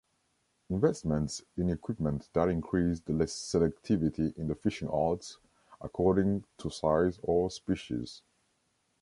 [0.71, 5.37] Investments in equipment that increase the selectivity in the fishing arts
[5.79, 8.23] according to size or species.